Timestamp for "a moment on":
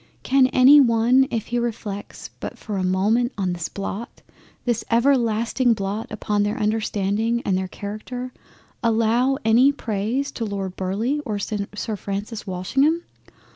2.77-3.53